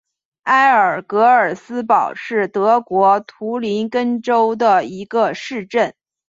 [0.45, 5.93] 埃尔格尔斯堡是德国图林根州的一个市镇。